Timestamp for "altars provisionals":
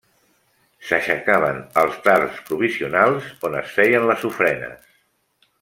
1.83-3.29